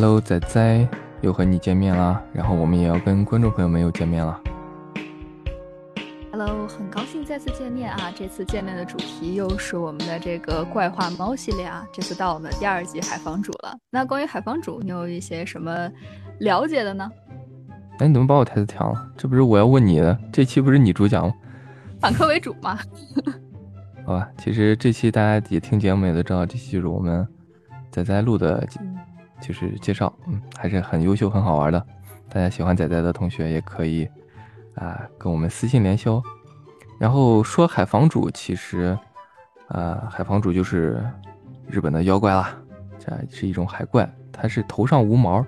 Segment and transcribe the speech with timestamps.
[0.00, 0.88] Hello，仔仔
[1.22, 4.40] 又和你见面啦，然后我们也要跟观众朋友们又见面了。
[6.30, 8.12] Hello，很高兴再次见面啊！
[8.14, 13.76] 这次见面的主题又是我们的这个怪话猫系列啊，这次到我们第二集海房主了。
[13.90, 15.90] 那关于海房主，你有一些什么
[16.38, 17.10] 了解的呢？
[17.98, 19.04] 哎，你怎么把我台词抢了？
[19.16, 21.34] 这不是我要问你的，这期不是你主讲吗？
[22.00, 22.78] 反客为主嘛。
[24.06, 27.26] 好吧，其实这期大家也听节目也都知道，这期就是我们
[27.90, 28.64] 仔仔录的，
[29.40, 31.84] 就是介绍，嗯，还是很优秀、很好玩的。
[32.28, 34.08] 大家喜欢仔仔的同学也可以
[34.74, 36.22] 啊、跟我们私信联系哦。
[36.98, 38.96] 然后说海房主，其实
[39.68, 41.02] 啊、海房主就是
[41.66, 42.50] 日本的妖怪啦，
[42.98, 45.44] 这是一种海怪，它是头上无毛，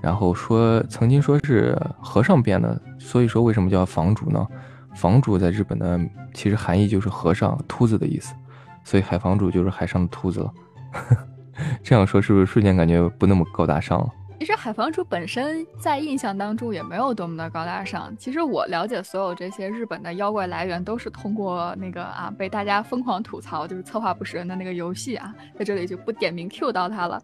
[0.00, 4.46] 然后说曾经说是和尚变的，所以说为什么叫房主呢？
[4.94, 6.00] 房主在日本的
[6.32, 8.34] 其实含义就是和尚、秃子的意思，
[8.82, 10.52] 所以海房主就是海上的秃子了。
[11.82, 14.12] 这样说是不是瞬间感觉不那么高大上了？
[14.38, 18.14] 其实海房主本身在印象当中也没有多么的高大上。
[18.18, 27.22] 其实我了解所有这些日本的妖怪来源，都是通过那个啊被大家疯狂吐槽，就是策划不实人的那个游戏啊，在这里就不点名 Q 到他了。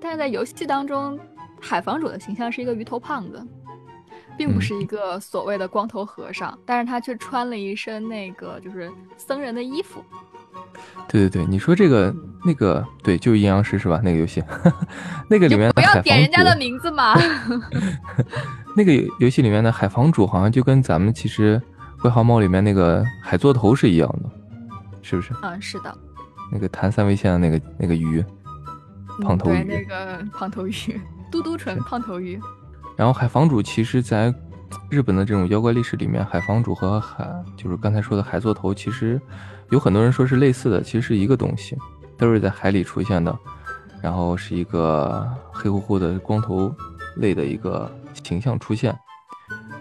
[0.00, 1.20] 但是在游戏当中，
[1.60, 3.46] 海房主的形象是一个鱼头胖子，
[4.38, 10.02] 并不是一个所谓的光头和尚，但是他却穿了一身那个就是僧人的衣服。
[11.08, 14.00] 对对对，你说这个那个对，就是阴阳师是吧？
[14.02, 14.42] 那个游戏，
[15.28, 17.14] 那个里面就不要点人家的，名字嘛。
[18.76, 21.60] 那个游戏里面的海房主好像就跟咱们其实
[22.02, 24.30] 《怪豪猫》里面那个海座头是一样的，
[25.02, 25.32] 是不是？
[25.42, 25.96] 嗯，是的，
[26.50, 28.24] 那个弹三维线的那个那个鱼，
[29.22, 29.64] 胖头嗯、对鱼。
[29.64, 32.40] 那个胖头鱼，嘟嘟唇胖头鱼。
[32.96, 34.34] 然后海房主其实，在
[34.90, 37.24] 日本的这种妖怪历史里面，海房主和海
[37.56, 39.20] 就是刚才说的海座头，其实
[39.70, 41.76] 有很多人说是类似的，其实是一个东西，
[42.16, 43.36] 都是在海里出现的，
[44.02, 46.74] 然后是一个黑乎乎的光头
[47.16, 47.90] 类的一个
[48.22, 48.96] 形象出现，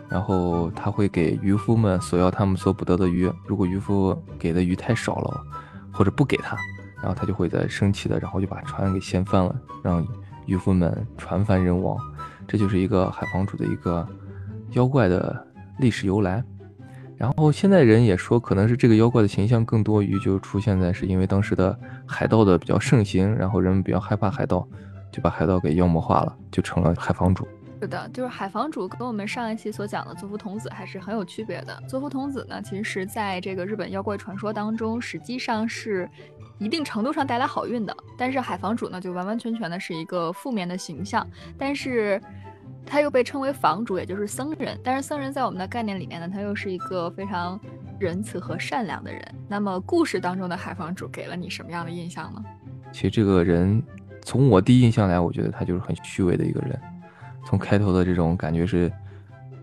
[0.07, 5.41] 然后他会给渔夫们索要他们所捕得的鱼，如果渔夫给的鱼太少了，
[5.91, 6.57] 或者不给他，
[6.97, 10.05] 然后他就会在生气的，然后就把船给掀翻了，让
[10.45, 11.97] 渔夫们船翻人亡。
[12.47, 14.07] 这就是一个海房主的一个
[14.71, 15.45] 妖怪的
[15.79, 16.43] 历史由来。
[17.23, 24.67] 然后现在人也说，可能是这个妖怪的形象更多于就出现在是因为当时的海盗的比较盛行，然后人们比较害怕海盗，
[25.09, 27.47] 就把海盗给妖魔化了，就成了海防主。
[27.81, 31.81] 是的，就是海防主跟我们上一期所讲的佐夫童子还是很有区别的。
[31.87, 36.09] 佐夫童子呢，其实在这个日本妖怪传说当中，实际上是
[36.59, 37.95] 一定程度上带来好运的。
[38.17, 41.25] 但是海防主呢，就完完全全的是一个负面的形象。
[41.57, 42.21] 但是
[42.85, 44.79] 他又被称为房主，也就是僧人。
[44.83, 47.59] 但是僧人在我们的概念里面呢，他又是一个非常
[47.99, 49.21] 仁慈和善良的人。
[49.47, 52.43] 那么故事当中的海房主给了你什么样的印象呢？
[52.91, 53.81] 其实这个人
[54.21, 56.79] 从我第一印象来，我觉得他就是很虚伪的一个人。
[57.45, 58.91] 从开头的这种感觉是，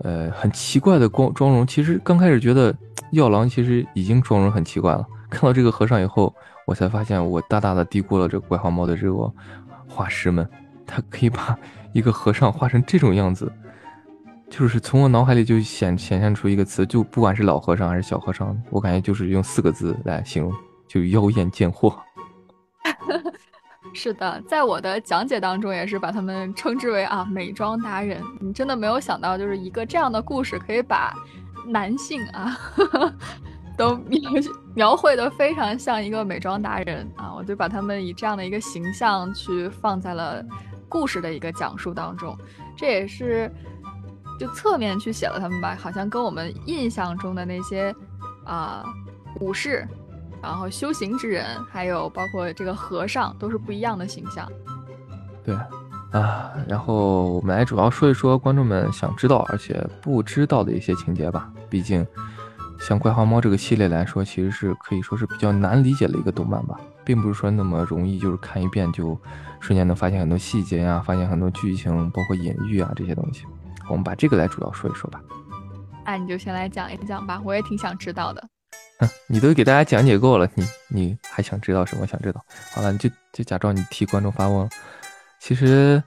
[0.01, 1.67] 呃，很奇怪的光妆容。
[1.67, 2.75] 其实刚开始觉得
[3.13, 6.35] 药郎其实已经妆容很奇怪了，看到这个和尚以后，
[6.67, 9.33] 我才发现我大大的低估了这个怪豪猫的这个
[9.89, 10.47] 画师们，
[10.87, 11.59] 他可以把
[11.93, 13.53] 一个和尚画成这种样子，
[14.49, 20.53] 就是从我脑海里就显显现出一个词，就不管是老和尚还是小和尚，我感觉就是用四个字来形容，
[20.89, 21.97] 就妖艳贱货。
[23.93, 28.23] 是的，在我的讲解当中也是把他们称之为啊美妆达人。
[28.39, 31.13] 你真的没有想到，就是一个这样的故事可以把
[31.67, 32.57] 男性啊
[33.77, 34.21] 都描
[34.75, 37.33] 描绘的非常像一个美妆达人啊！
[37.35, 40.45] 我就把他们以这样的一个形象去放在了
[40.91, 42.37] 故事的一个讲述当中，
[42.77, 43.51] 这也是
[44.39, 47.95] 就侧面去写了他们吧，好像跟我们印象中的那些
[48.45, 48.85] 啊、
[49.41, 49.89] 武士。
[50.43, 54.51] 然后修行之人，还有包括这个和尚，都是不一样的形象。
[55.45, 55.55] 对，
[56.13, 61.53] 啊，然后我们来主要说一说观众们想知道而且不知道的一些情节吧。
[61.69, 62.07] 毕竟，
[62.81, 69.21] 像《怪花猫》这个系列来说，其实是可以说是比较难理解的一个动漫吧，并不是说那么容易，就是看一遍就
[69.59, 73.43] 瞬间能发现很多细节呀、发现很多剧情，包括隐喻啊这些东西。
[73.89, 75.21] 我们把这个来主要说一说吧。
[76.07, 78.49] 那你就先来讲一讲吧，我也挺想知道的。
[79.01, 82.07] 哼， 你都给大家讲解够了，你你还想知道什么？
[82.07, 82.41] 想知道？
[82.73, 84.71] 好了，你就就假装你替观众发问。
[85.41, 86.01] 其实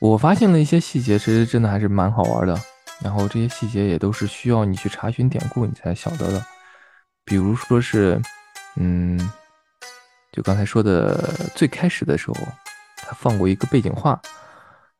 [0.00, 2.54] 我发现了一些细节，其实真的还是蛮好玩的。
[3.02, 6.44] 然后这些细节也都是需要你去查询典故，你才晓得的。
[7.24, 8.20] 比如说是，
[8.76, 9.18] 嗯，
[10.32, 11.14] 就刚才说的
[11.54, 12.36] 最开始的时候，
[12.96, 14.18] 他放过一个背景画，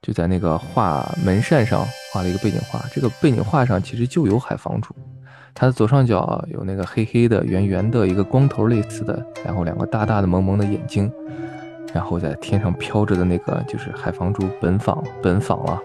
[0.03, 2.85] 就在那个画门扇上画了一个背景画。
[2.93, 4.95] 这个背景画上其实就有海房主。
[5.55, 11.11] 他的左上角有那个黑黑的、圆圆的一个光头类似的，然后两个大大的、萌萌的眼睛，
[11.93, 15.81] 然后在天上飘着的那个就是海房主本访本访了，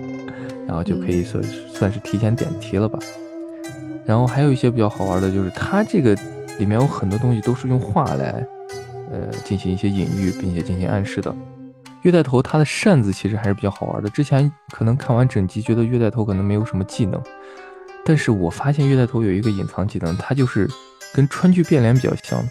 [0.66, 1.42] 然后就可以算
[1.72, 2.98] 算是提前点题了吧。
[4.04, 6.14] 然后还有一些比较好玩的，就是它这个
[6.58, 8.46] 里面有很多东西都是用画来，
[9.10, 11.34] 呃，进行一些隐喻，并且进行暗示的。
[12.02, 14.08] 月带头他的扇子其实还是比较好玩的。
[14.10, 17.20] 之前可能看完整集，觉得月带头可能没有什么技能，
[18.04, 20.68] 但是我发现月带头有一个隐藏技能，他就是
[21.12, 22.48] 跟川剧变脸比较像的，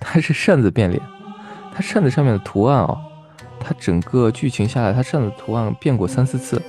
[0.00, 1.00] 他是扇子变脸。
[1.72, 2.96] 他扇子上面的图案啊，
[3.60, 6.60] 他整个剧情下来，他扇子图案变过三四次，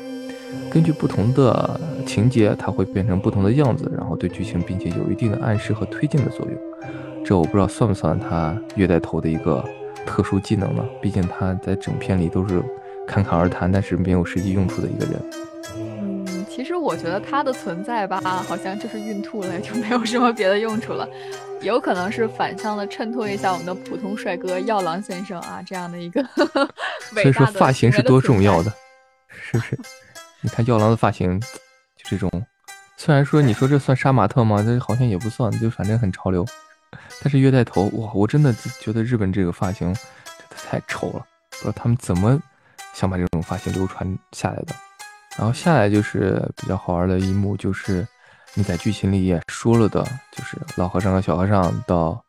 [0.69, 6.55] 根据不同的情节，它会变成不同的样子，然后对剧情并且有一定的暗示和推进的作用。
[7.25, 9.63] 这我不知道算不算他月带头的一个
[10.05, 10.83] 特殊技能呢？
[11.01, 12.63] 毕竟他在整片里都是
[13.07, 15.21] 侃侃而谈，但是没有实际用处的一个人。
[15.77, 21.07] 嗯，其实我觉得他的存在吧，好像就是孕吐了，就没有什么别的用处了。
[21.61, 26.23] 有可能是反向的衬托一下我们的普通帅哥药郎先生啊，这样的一个。
[27.13, 28.73] 所以说发型是多重要的，
[29.29, 29.77] 是不是？
[30.41, 31.47] 你看药郎的发型，就
[32.05, 32.31] 这种，
[32.95, 34.63] 虽然说你说这算杀马特吗？
[34.63, 36.45] 这好像也不算，就反正很潮流。
[37.21, 42.41] 但是月带头，哇，我真的觉得日本这个发型真的太丑了，不知道他们怎么
[42.93, 44.75] 想把这种发型流传下来的。
[45.37, 48.07] 然后下来就是比较好玩的一幕，就是。
[48.55, 52.19] 你在剧情里也说了的，就是老和尚和小和尚到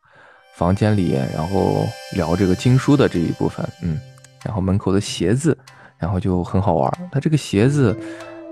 [0.53, 1.83] 房间里，然后
[2.13, 3.99] 聊这个经书的这一部分，嗯，
[4.45, 5.57] 然后门口的鞋子，
[5.97, 7.09] 然后就很好玩。
[7.11, 7.99] 他这个鞋子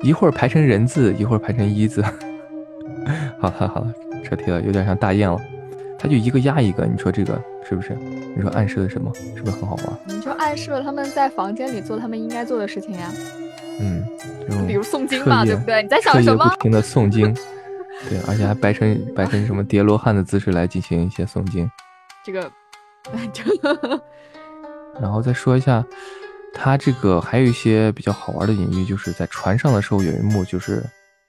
[0.01, 2.01] 一会儿排成人字，一会儿排成一字。
[3.39, 3.94] 好 了好了，
[4.25, 5.39] 扯题了，有点像大雁了。
[6.00, 7.94] 他就一个压一个，你说这个是不是？
[8.36, 9.13] 你说暗示了什么？
[9.36, 9.86] 是不是很好玩？
[10.06, 13.12] 你就暗示了他们在房间里做他们应该做的事情呀。
[13.81, 14.04] 嗯，
[14.66, 15.84] 比如诵经嘛，对不对？
[15.84, 16.48] 你在想什么？
[16.50, 17.36] 不停的诵经。
[18.07, 21.69] 对，而且还摆成摆成什么叠罗汉的姿势来进行一些诵经，
[22.24, 22.50] 这个，
[25.01, 25.86] 然后再说一下，
[26.54, 30.81] 他这个还有一些比较好玩的隐喻，就是在船上的时候有一幕，就是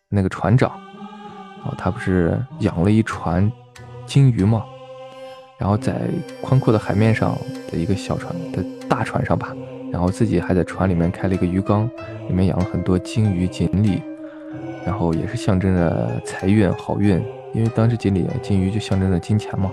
[0.09, 0.71] 那个船长，
[1.59, 3.51] 然后他不是养了一船
[4.11, 4.65] 金鱼嘛，
[5.57, 6.01] 然后在
[6.43, 7.39] 宽阔的海面上
[7.71, 9.55] 的一个小船的大船上吧，
[9.93, 11.89] 然后自己还在船里面开了一个鱼缸，
[12.27, 14.03] 里面养了很多金鱼锦鲤。
[14.85, 17.23] 然后也是象征着财运好运，
[17.55, 19.71] 因为当时锦鲤金鱼就象征着金钱嘛。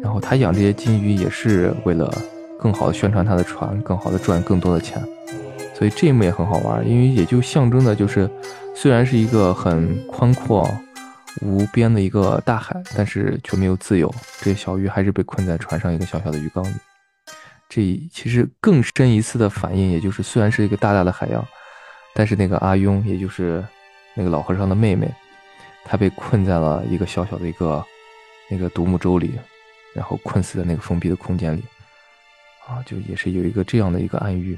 [0.00, 2.10] 然后他养这些金鱼也是为了
[2.58, 5.02] 更好的宣传他的船，更好的赚更多的钱。
[5.74, 8.30] 所以这一幕也很好玩，因为也就象征的就是，
[8.74, 10.66] 虽然是一个很宽阔
[11.42, 14.12] 无边的一个大海，但是却没有自由。
[14.40, 16.74] 这小鱼还是被困在船上一个小小的鱼缸里。
[17.68, 21.44] 这其实更深一次的反应，也就是虽然是一个大大的海洋，
[22.14, 23.64] 但是那个阿庸，也就是。
[24.14, 25.10] 那个老和尚的妹妹，
[25.86, 27.82] 她被困在了一个小小的一个
[28.50, 29.32] 那个独木舟里，
[29.94, 31.64] 然后困死在那个封闭的空间里，
[32.66, 34.54] 啊，就也是有一个这样的一个暗喻。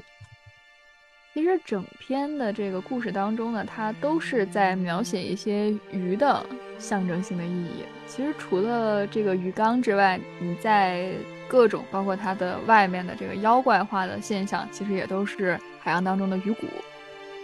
[1.35, 6.47] 其实整篇的这个故事当中呢，它都是在描写一些鱼的
[6.79, 7.85] 象征性的意义。
[8.07, 11.11] 其实除了这个鱼缸之外，你在
[11.49, 16.69] 各种包括它的外面的这个妖怪化的现象，其实也都是海洋当中的鱼骨。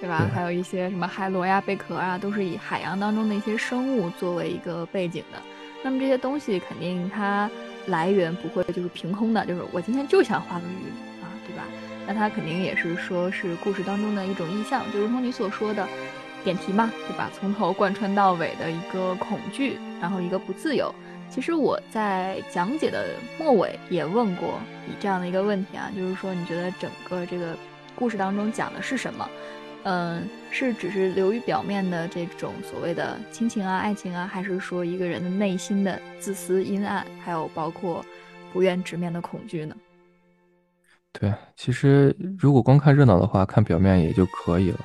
[0.00, 0.30] 对吧？
[0.32, 5.38] 还有一些什么海螺呀、贝壳啊，都是以海洋当中的一些生物作为一个背景的。
[5.82, 7.50] 那么这些东西肯定它
[7.88, 10.88] 来源不会就是凭空的，就是我今天就想画个鱼
[11.20, 11.64] 啊，对吧？
[12.11, 15.87] 那它肯定也是说是故事当中的一种意象，就如同你所说的
[16.43, 17.31] 点题嘛，对吧？
[17.38, 20.93] 从头贯穿到尾的一个恐惧，然后一个不自由。
[21.31, 27.57] 其实我在讲解的末尾也问过你这样的一个问题啊，就是说你觉得整个这个
[27.95, 29.31] 故事当中讲的是什么？
[29.85, 38.05] 嗯，是只是流于表面的这种所谓的亲情啊、爱情啊，还是说一个人的内心的自私、阴暗，还有包括
[38.52, 39.76] 不愿直面的恐惧呢？
[41.12, 44.79] 对，其实如果光看热闹的话，看表面也就可以了。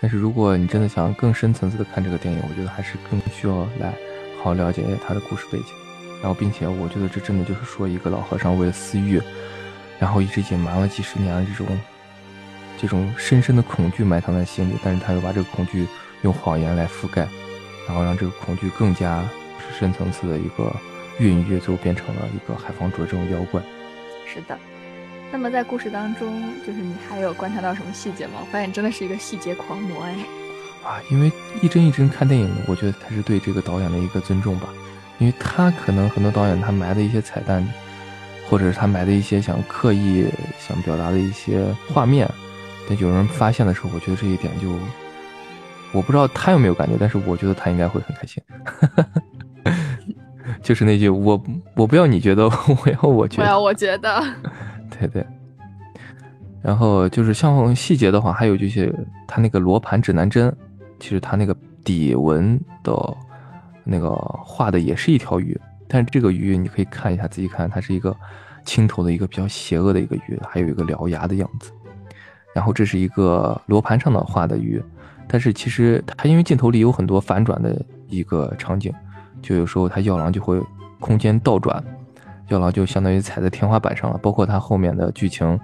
[0.00, 3.92] 但是如果你真的想更深层次的看这个电影，我觉得还是更需要来
[4.38, 5.66] 好好了解他的故事背景。
[6.22, 9.20] 然后，并且我觉得这真的就是说一个老和尚为了私欲，
[9.98, 11.66] 然后一直隐瞒了几十年的这种。
[12.76, 15.86] 这种深深的恐惧埋藏在心里，但是他又把这个恐惧
[16.22, 17.26] 用谎言来覆盖，
[17.86, 19.24] 然后让这个恐惧更加
[19.78, 20.70] 深层次的一个
[21.18, 23.62] 孕育，最后变成了一个海防主的这种妖怪。
[24.26, 24.58] 是的，
[25.34, 28.34] 那么在故事当中，就是你还有观察到什么细节吗？
[28.40, 30.14] 我发现真的是一个细节狂魔哎。
[30.84, 34.68] 啊，因为一帧一帧看电影，我觉得他是对这个导演的一个尊重吧，
[35.18, 37.66] 因为他可能很多导演他埋的一些彩蛋，
[38.48, 40.24] 或者是他埋的一些想刻意
[40.56, 42.30] 想表达的一些画面。
[42.88, 44.68] 但有人发现的时候，我觉得这一点就，
[45.90, 48.40] 我不知道他有没有感觉，但是我觉得他应该会很开心。
[50.62, 51.42] 就是那句我
[51.74, 53.42] 我不要你觉得， 我要我觉得。
[53.42, 54.24] 我要我觉得。
[54.98, 55.24] 对对。
[56.62, 58.94] 然后就是像细节的话，还有就是
[59.26, 60.54] 它那个罗盘指南针，
[60.98, 63.16] 其实它那个底纹的
[63.84, 64.10] 那个
[64.42, 68.16] 画的也是一条鱼，但是这个鱼你可以看一下，仔细看，它是一个
[68.64, 71.70] 青头的一个比较邪恶的一个鱼，还有一个獠牙的样子。
[72.54, 74.82] 然后这是一个罗盘上的画的鱼，
[75.28, 78.90] 但是其实它因为镜头里有很多反转的一个场景，
[79.42, 80.58] 就有时候它药郎就会
[80.98, 81.84] 空间倒转，
[82.48, 85.58] 药郎就相当于踩在天花板上了，包括它后面的剧情。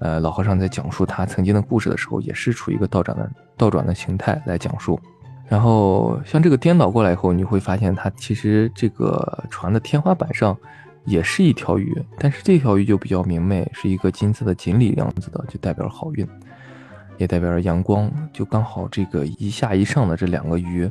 [0.00, 5.00] 呃，老和尚在讲述他曾经的故事的时候，也是处于一个倒转的倒转的形态来讲述。
[5.48, 10.54] 然后像这个颠倒过来以后，你会发现它其实这个船的天花板上
[11.04, 16.26] 也是一条鱼，但是这条鱼就比较明媚，是一个金色的锦鲤样子的，就代表好运，
[17.16, 18.10] 也代表着阳光。
[18.32, 20.90] 就刚好这个一下一上的这两个鱼，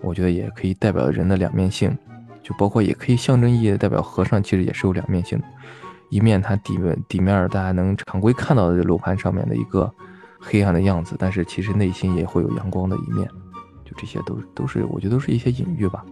[0.00, 1.94] 我觉得也可以代表人的两面性，
[2.46, 5.44] 就包括也可以象征意义的代表和尚，其实也是有两面性的。
[6.10, 9.92] 一面它底面底面大家能常规看到的这楼盘上面的一个
[10.38, 13.28] 黑暗的样子，但是其实内心也会有阳光的一面，
[13.84, 16.04] 就这些都都是我觉得都是一些隐喻吧。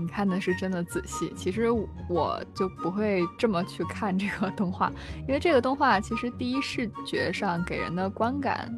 [0.00, 1.70] 你看的是真的仔细，其实
[2.08, 4.90] 我就不会这么去看这个动画，
[5.28, 8.68] 因为这个动画其实第一视觉上给人的观感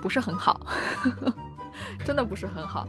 [0.00, 0.66] 不是很好，
[2.06, 2.88] 真的不是很好。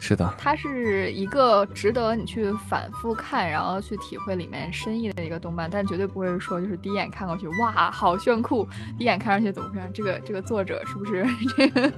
[0.00, 8.64] 是的，它是一个值得你去反复看，然后去体会里面深意的一个动漫，但绝对不会说就是第一眼看过去，哇，好炫酷！
[8.96, 9.90] 第一眼看上去怎么回事？
[9.92, 11.26] 这个这个作者是不是
[11.56, 11.92] 这个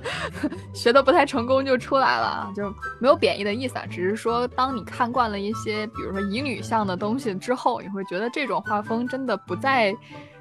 [0.72, 2.50] 学的不太成功就出来了？
[2.56, 9.94] 就没有贬义的意思啊，只是说当你看惯了一些，比如说乙女向的东西之后，你会觉得这种画风真的不在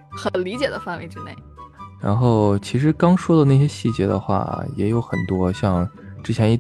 [0.10, 1.36] 很理解的范围之内。
[2.02, 5.86] 然后其实刚说的那些细节的话，也有很多像
[6.24, 6.60] 之前一。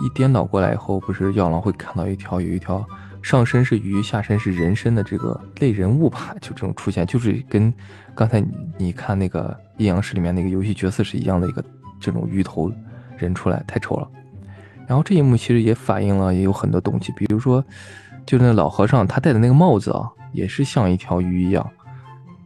[0.00, 2.84] 一颠倒过来以后，不是药郎会看到一条有一条
[3.22, 6.34] 上身是鱼，下身是人身的这个类人物吧？
[6.40, 7.72] 就这种出现，就是跟
[8.14, 8.48] 刚才你
[8.78, 11.64] 你看那个阴阳师里面那个游戏角色是一样的一个
[11.98, 12.70] 这种鱼头
[13.16, 14.08] 人出来，太丑了。
[14.86, 17.64] 然后这一幕其实也反映了也有很多东西，比如说，
[18.24, 21.68] 就那老和尚他戴的那个帽子啊，也是像一条鱼一样，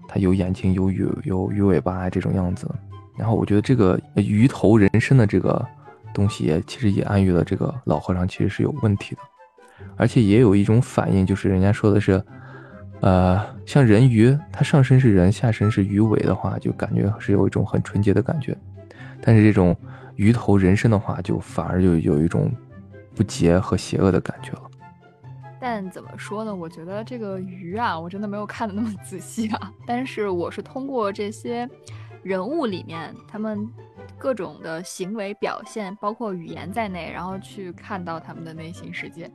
[0.09, 2.67] 他有眼睛、有鱼、有鱼尾巴这种样子。
[3.19, 5.67] 然后我觉得这个鱼头人身的这个。
[6.21, 9.21] 东西也其实也暗喻了这个老和尚其实是有问题的，
[9.97, 12.23] 而且也有一种反应，就是人家说的是，
[13.01, 18.55] 呃，像人鱼，它上身是人，下身是鱼尾的话，就感觉是有一种很纯洁的感觉，
[19.23, 19.75] 但是这种
[20.17, 22.53] 鱼头人身的话，就反而就有一种
[23.15, 24.63] 不洁和邪恶的感觉了。
[25.59, 26.55] 但怎么说呢？
[26.55, 31.67] 我觉得这个鱼啊，我真的没有看的那么仔细啊，但是我是通过这些
[32.23, 33.67] 人物里面他们。
[34.21, 39.31] 各种的行为表现，包括语言在内，然后去看到他们的内心世界。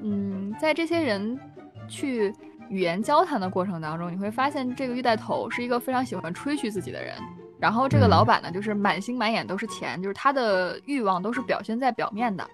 [0.00, 1.38] 嗯，在这些人
[1.86, 2.32] 去
[2.70, 7.14] 语言交谈的过程当中，你会发现这个玉带头是一个非常喜欢吹嘘自己的人。
[7.60, 12.48] 然后这个老板呢，就是满心满眼都是钱，就是他的欲望都是表现在表面的。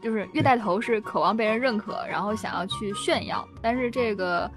[0.00, 4.48] 就是玉带头是渴望被人认可，然后想要去炫耀，但是这个。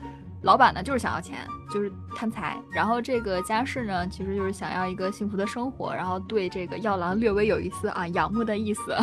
[0.42, 1.38] 老板呢，就是想要钱，
[1.70, 2.58] 就是贪财。
[2.72, 5.94] 然后这个家世呢，其实就是想要一个幸福的生活。
[5.94, 8.96] 然后对这个药郎略微有一丝啊仰慕的意思。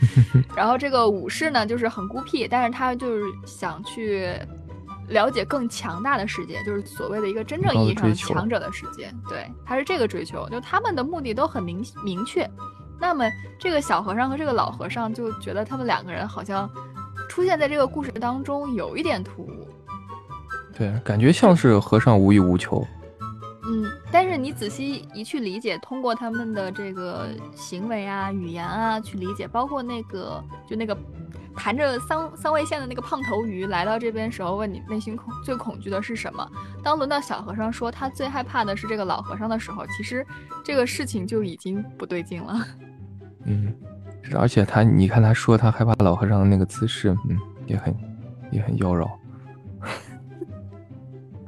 [0.56, 4.34] 然后这个武士呢，就是很孤僻，但是他就是想去
[5.08, 9.12] 了解更强大的世界，就是所谓的一个真正意义上的强者的世界。
[9.28, 12.48] 对，他是这个追求，就他们的目的都很明明确。
[12.98, 13.24] 那么
[13.58, 16.68] 这个小和尚和这个老和尚就觉得他们两个人好像
[17.28, 19.68] 出现在这个故事当中有一点突兀。
[20.78, 22.86] 对，感觉像是和尚无欲无求。
[23.64, 30.96] 嗯，但是你仔细一去理解，通过他们的这个行为啊、语言啊去理解，包括那个就那个
[31.56, 36.48] 弹着三三味线的那个胖头鱼来到这边时候，问你内心恐最恐惧的是什么？
[36.82, 40.24] 当轮到小和尚说他最害怕的是这个老和尚的时候，其实
[40.64, 42.54] 这个事情就已经不对劲了。
[43.44, 43.74] 嗯，
[44.34, 47.94] 而且他，你看他说他害怕老和尚的那个姿势，嗯，也很
[48.50, 49.06] 也很妖娆。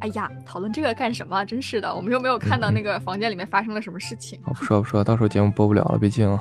[0.00, 1.44] 哎呀，讨论这个干什么？
[1.44, 4.40] 真是的，我们又没有看到那个房间里面发生了什么事情。
[4.54, 6.38] 不说不说，到时候节目播不了了，毕竟。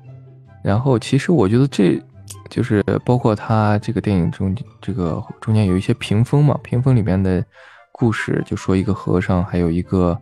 [0.64, 2.02] 然后，其实我觉得这，
[2.48, 7.44] 就是包括他这个电影中，这个中间有一些屏风嘛，屏风里面的
[7.90, 10.18] 故事，就说一个和尚，还有一个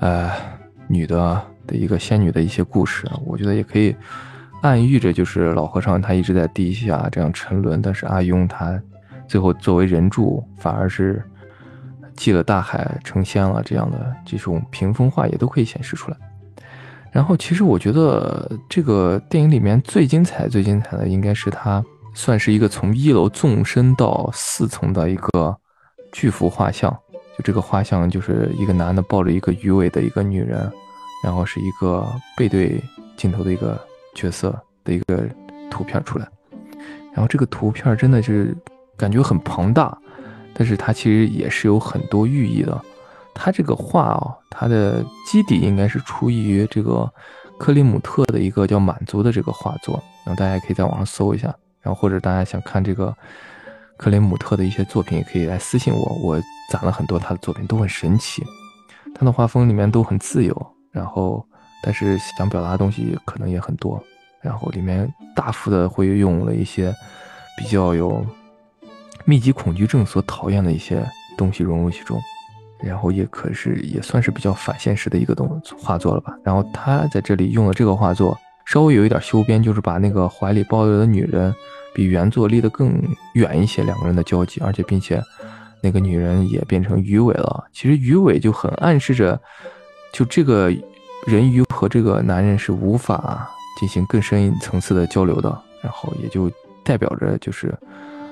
[0.00, 0.32] 呃
[0.88, 3.94] 女的的一个仙女的一些故事，我觉得也可以
[4.62, 8.82] 暗喻着，就是老和尚他一直在地下这样沉沦，但是阿庸他
[9.28, 11.22] 最后作为人柱，反而是。
[12.18, 16.16] 继了大海成仙了，这样的这种屏风画也都可以显示出来。
[17.12, 21.82] 然后，其实我觉得这个电影里面最精彩、最精彩的，应该是它
[22.12, 25.56] 算是一个从一楼纵深到四层的一个
[26.12, 26.90] 巨幅画像，
[27.36, 30.70] 就这个画像就是一个男的抱着一个鱼尾的一个女人，
[31.24, 32.06] 然后是一个
[32.36, 32.82] 背对
[33.16, 33.80] 镜头的一个
[34.14, 35.24] 角色的一个
[35.70, 36.28] 图片出来，
[37.14, 38.54] 然后这个图片真的是
[38.96, 39.96] 感觉很庞大，
[40.58, 42.76] 但是它其实也是有很多寓意的。
[43.32, 47.08] 它这个画啊，它的基底应该是出于这个
[47.56, 53.16] 克里姆特的一个叫《满足》的这个画作，然后大家也可以在网上搜一下，然后或者大家想看这个
[53.96, 58.42] 克里姆特的一些作品，也可以来私信我，我攒了很多他的作品，都很神奇，
[59.14, 61.46] 他的画风里面都很自由，然后
[61.84, 64.02] 但是想表达的东西可能也很多，
[64.40, 66.92] 然后里面大幅的会用了一些
[67.56, 68.24] 比较有
[69.28, 71.06] 密集恐惧症所讨厌的一些
[71.36, 72.18] 东西融入其中。
[72.80, 76.34] 然后也可是也算是比较反现实的一个动画作了吧。
[76.42, 81.54] 然后他在这里用了这个画作，稍微有一点修边，就是把那个怀里抱着的女人
[81.92, 82.98] 比原作离得更
[83.34, 85.22] 远一些，两个人的交集，而且并且
[85.82, 87.64] 那个女人也变成鱼尾了。
[87.70, 89.38] 其实鱼尾就很暗示着，
[90.10, 90.72] 就这个
[91.26, 93.46] 人鱼和这个男人是无法
[93.78, 95.50] 进行更深层次的交流的，
[95.82, 96.50] 然后也就
[96.82, 97.76] 代表着就是。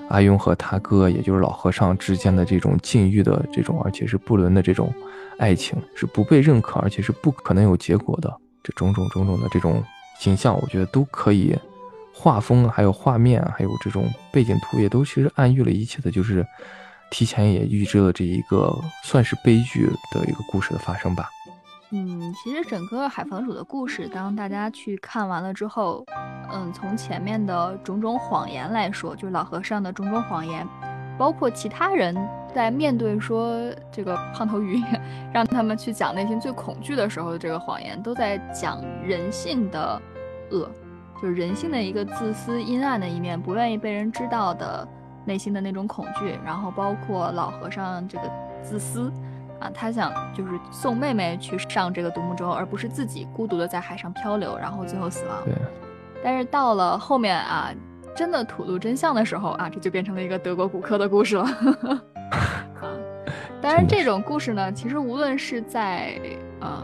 [0.09, 4.93] 阿庸和他哥，也就是老和尚之间的这种禁欲的这种，而且是不伦的这种
[5.39, 8.35] 爱情，是不被认可，而且是不可能有结果的。
[8.63, 9.83] 这种种种种的这种
[10.19, 11.57] 形象，我觉得都可以。
[12.13, 16.45] 画风还有画面，还有这种背景图，也都其实暗喻了一切的，就是
[17.11, 21.29] 提前也预知了这一个算是悲剧的一个故事的发生吧。
[21.91, 26.05] 嗯，其实整个海房主的故事，当大家去看完了之后，
[26.53, 30.67] 嗯，从前面的种种谎言来说，就是老和尚的种种谎言，
[31.19, 32.17] 包括其他人
[32.55, 33.59] 在面对说
[33.91, 34.83] 这个胖头鱼
[35.33, 40.01] 让他们去讲内心最恐惧的时候的这个谎言，都在讲人性的
[40.51, 40.69] 恶，
[41.21, 44.87] 就是人性的一个自私阴暗的一面，不愿意被人知道的
[45.25, 48.31] 内心的那种恐惧，然后包括老和尚这个
[48.63, 49.13] 自私。
[49.59, 55.35] 啊，他想就是送妹妹去上这个独木舟，而不是自己孤独的在海上漂流，然后最后死亡。
[55.47, 55.55] 对。
[56.23, 57.71] 但是到了后面啊，
[58.15, 61.45] 真的吐露真相的时候啊，这就变成了一个德国骨科的故事了。
[62.81, 62.91] 啊，
[63.61, 66.19] 当然这种故事呢，其实无论是在
[66.61, 66.83] 呃，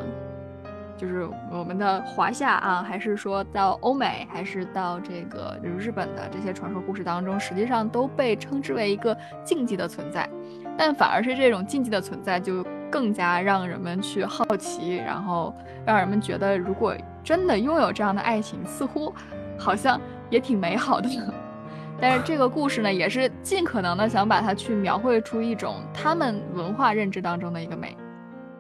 [0.97, 10.29] 就是我们的华夏啊，还是说到欧美，还是到这个就是日本的这些传说故事当中，实际上都被称之为一个禁忌的存在。
[10.77, 15.55] 但反而是这种禁忌的存在，就更加让人们去好奇，然后
[15.87, 19.13] 让人们觉得，如果真的拥有这样的爱情，似乎
[19.59, 21.09] 好像也挺美好的。
[21.99, 27.97] 但是这个故事呢，也是尽可能的想把它去描绘出一种他们文化认知当中的一个美。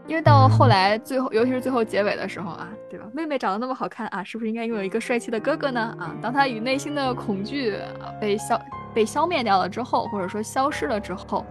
[0.07, 3.07] 因为到后来最后，尤其是最后结尾的时候啊，对吧？
[3.13, 5.95] 妹妹长得那么好看啊，是不是应该拥有一个帅气的哥哥呢？
[5.99, 8.61] 啊，当他与内心的恐惧啊被消
[8.95, 11.45] 被消灭掉了之后，或者说消失了之后。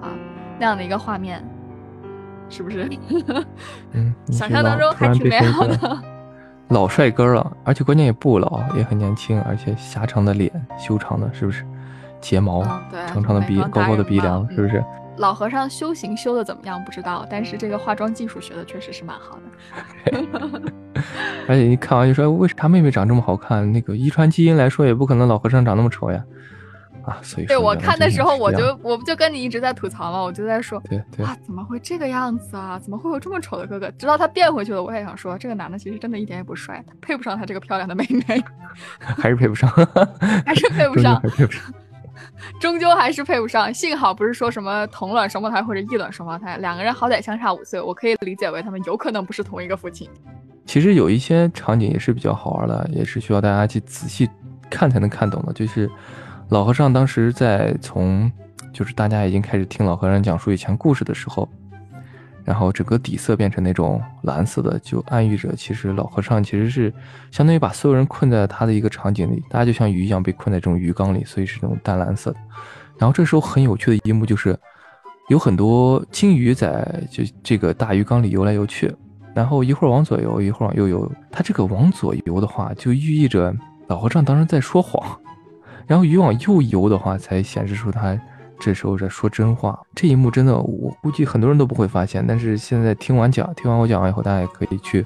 [0.00, 0.08] 啊，
[0.58, 1.44] 那样的一个画面，
[2.50, 2.90] 是不是？
[3.92, 5.98] 嗯，想象当中还挺美好的。
[6.68, 11.64] 老帅哥了，而且关键也不老，也很年轻，而且狭长的脸，修长的，是不是？
[12.20, 14.84] 睫毛，对长长的鼻，高高的鼻梁，是不是？
[15.16, 16.82] 老和尚修行修的怎么样？
[16.84, 20.22] 不知道，但是这个化妆技术学的确实是蛮好的。
[21.48, 23.70] 而且一看完就说，为什么他妹妹长这么好看？
[23.72, 26.22] 那个遗传基因来说，也不可能老和尚长那么丑呀。
[27.04, 30.20] 啊，所以对我看的时候，我就我不就跟你一直在吐槽吗？
[30.20, 32.78] 我就在说，对对啊，怎么会这个样子啊？
[32.78, 33.90] 怎么会有这么丑的哥哥？
[33.92, 38.42] 直到他变回去了，我也想说，这个男的其实真的一点也不帅，他配不上他这个漂亮的妹妹，
[38.98, 39.70] 还是配不上，
[40.44, 41.62] 还是配不 上，配不上，
[42.60, 43.72] 终究还是配不上。
[43.72, 50.08] 幸好不是说什么同卵双胞胎或者异卵双胞胎，两个人好歹相差五岁，我可以理解为他们有可能不是同一个父亲。
[50.66, 54.28] 其实有一些场景也是比较好玩的，也是需要大家去仔细
[54.68, 55.90] 看才能看懂的，就是。
[56.50, 58.30] 老和尚当时在从，
[58.72, 61.48] 就是大家已经开始听老和尚讲述以前故事的时候，
[62.44, 66.92] 然后整个底色变成那种蓝色的，就暗喻着其实老和尚其实是
[67.30, 72.38] 相当于把所有人困在他的一个场景里，大家就像鱼一样被困在这种鱼缸里，所以是那种淡蓝色的。
[72.98, 74.58] 然后这时候很有趣的一幕就是，
[75.28, 78.92] 有很多金鱼在就这个大鱼缸里游来游去，
[79.32, 81.08] 然后一会儿往左游，一会儿往右游。
[81.30, 83.54] 他这个往左游的话，就寓意着
[83.86, 85.16] 老和尚当时在说谎。
[85.90, 88.16] 然后鱼往右游的话，才显示出他
[88.60, 89.76] 这时候在说真话。
[89.92, 92.24] 这一幕真的，我估计很多人都不会发现。
[92.24, 95.04] 但是现在听完讲，听完我讲完以后，大家也可以去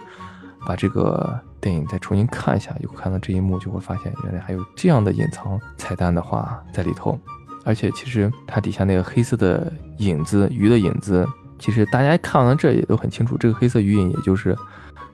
[0.67, 7.19] 把这个电影再重新看一下，有看到这一幕，就会发现原来还有这样的隐藏彩蛋的话在里头。
[7.65, 11.27] 而且其实它底下那个黑色的影子，鱼的影子，
[11.59, 14.55] 其实大家看完这也都很清楚，这个黑色鱼影也就是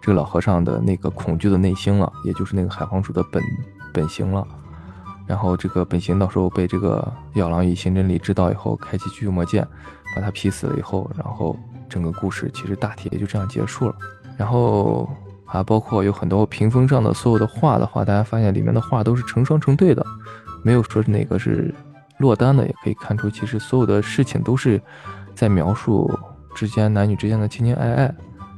[0.01, 3.41] 这个老和尚的那个恐惧的内心了，也就是那个海皇鼠的本
[3.93, 4.45] 本性了。
[5.31, 9.65] 然后这个本行到时候被这个药郎以刑侦力知道以后，开启巨魔剑，
[10.17, 11.57] 把他劈死了以后，然后
[11.89, 13.95] 整个故事其实大体也就这样结束了。
[14.37, 15.09] 然后
[15.47, 20.05] 啊，包括有很多屏风上的所有的画的话，大家发现里面的画都是成双成对的，
[20.65, 21.73] 没有说哪个是
[22.19, 24.83] 落单的，也可以看出其实所有的事情都是
[25.37, 26.11] 在描述
[26.57, 28.15] 之间男女之间的情情爱爱，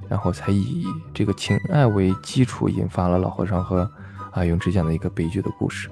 [0.09, 3.87] 然后才以这个情爱为基础，引发了老和尚和
[4.31, 5.91] 阿勇之间的一个悲剧的故事。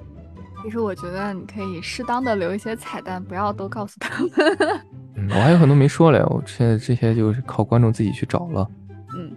[0.63, 4.31] 其实我觉得你可以适当的留一些彩蛋，不要都告诉他们。
[5.15, 8.67] 嗯，我还有很多没说嘞，我现在这些就是靠观众自己去找了。
[9.17, 9.35] 嗯，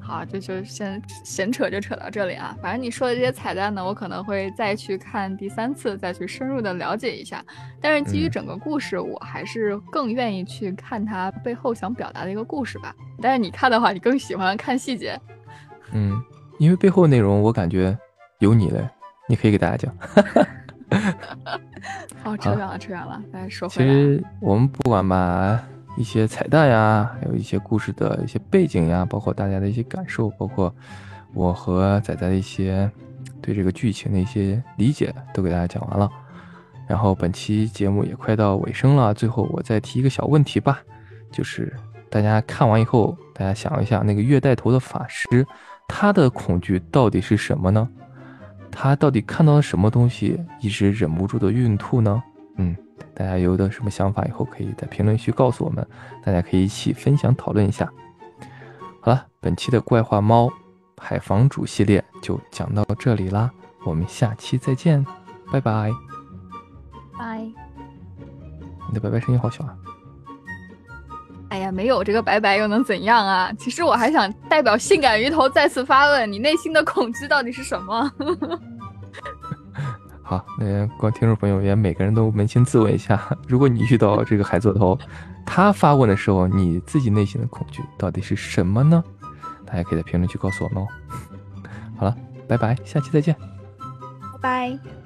[0.00, 2.56] 好，这就先闲扯就扯到这里啊。
[2.60, 7.44] 反正你说的这些彩蛋呢，我可能会再去看第三次，再去深入的了解一下。
[7.80, 12.94] 但是基于整个故事，我还是更愿意去看它背后想表达的一个故事吧。
[13.20, 15.20] 但是你看的话，你更喜欢看细节。
[15.92, 16.20] 嗯，
[16.58, 17.96] 因为背后内容我感觉
[18.40, 18.88] 有你嘞。
[19.28, 19.94] 你可以给大家讲。
[22.22, 23.22] 好， 扯远了，扯远了。
[23.32, 25.62] 来说回来，其实我们不管吧
[25.96, 30.74] 一些彩蛋呀，还有一些故事的一些背景呀，包括大家的一些感受，包括
[31.34, 32.90] 我和仔仔的一些
[33.40, 36.10] 对这个剧情的一些理解，都给大家讲完了。
[36.86, 40.80] 然后本期节目也快到尾声了，最后我再提一个小问题吧，
[41.30, 41.74] 就是
[42.10, 45.46] 大家看完以后，大家想一下，那个月带头的法师，
[45.88, 47.88] 他的恐惧到底是什么呢？
[48.72, 52.20] 他到底看到了什么东西，一直忍不住的孕吐呢？
[52.56, 52.74] 嗯，
[53.14, 55.86] 大家有的什么想法，以后可以在评论区告诉我们，
[56.24, 57.88] 大家可以一起分享讨论一下。
[59.00, 60.50] 好了，本期的怪话猫
[60.96, 63.50] 海房主系列就讲到这里啦，
[63.84, 65.04] 我们下期再见，
[65.52, 65.90] 拜拜。
[67.18, 67.40] 拜。
[68.88, 69.76] 你的拜拜声音好小啊。
[71.72, 73.50] 没有这个拜拜又能怎样啊？
[73.58, 78.10] 其实我还想代表性感鱼头再次发问：你内心的恐惧到底是什么？
[80.22, 84.98] 好，那观听众朋友也每个人都扪心自问一下：如果你遇到这个海座头，
[85.44, 89.02] 他发问的时候，你自己内心的恐惧到底是什么呢？
[89.66, 90.86] 大家可以在评论区告诉我们哦。
[91.98, 92.16] 好了，
[92.48, 93.34] 拜拜，下期再见。
[94.40, 95.01] 拜拜。